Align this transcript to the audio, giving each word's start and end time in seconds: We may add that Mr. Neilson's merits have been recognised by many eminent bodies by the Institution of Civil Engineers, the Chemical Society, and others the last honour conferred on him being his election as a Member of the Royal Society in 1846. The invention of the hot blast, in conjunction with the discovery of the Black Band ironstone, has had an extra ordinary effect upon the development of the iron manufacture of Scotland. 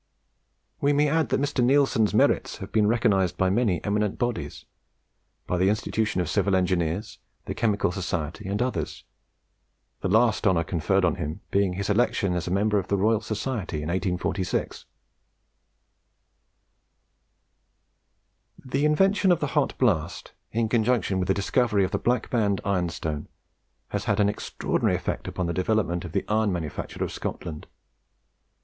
We 0.79 0.93
may 0.93 1.07
add 1.07 1.29
that 1.29 1.39
Mr. 1.39 1.63
Neilson's 1.63 2.11
merits 2.11 2.57
have 2.57 2.71
been 2.71 2.87
recognised 2.87 3.37
by 3.37 3.51
many 3.51 3.83
eminent 3.83 4.17
bodies 4.17 4.65
by 5.45 5.59
the 5.59 5.69
Institution 5.69 6.19
of 6.21 6.27
Civil 6.27 6.55
Engineers, 6.55 7.19
the 7.45 7.53
Chemical 7.53 7.91
Society, 7.91 8.47
and 8.49 8.63
others 8.63 9.03
the 9.99 10.07
last 10.07 10.47
honour 10.47 10.63
conferred 10.63 11.05
on 11.05 11.17
him 11.17 11.41
being 11.51 11.73
his 11.73 11.87
election 11.87 12.33
as 12.33 12.47
a 12.47 12.51
Member 12.51 12.79
of 12.79 12.87
the 12.87 12.97
Royal 12.97 13.21
Society 13.21 13.83
in 13.83 13.89
1846. 13.89 14.85
The 18.65 18.85
invention 18.85 19.31
of 19.31 19.39
the 19.39 19.47
hot 19.53 19.77
blast, 19.77 20.31
in 20.51 20.67
conjunction 20.67 21.19
with 21.19 21.27
the 21.27 21.35
discovery 21.35 21.83
of 21.83 21.91
the 21.91 21.99
Black 21.99 22.31
Band 22.31 22.59
ironstone, 22.65 23.27
has 23.89 24.05
had 24.05 24.19
an 24.19 24.29
extra 24.29 24.67
ordinary 24.67 24.95
effect 24.95 25.27
upon 25.27 25.45
the 25.45 25.53
development 25.53 26.03
of 26.03 26.11
the 26.11 26.25
iron 26.27 26.51
manufacture 26.51 27.03
of 27.03 27.11
Scotland. 27.11 27.67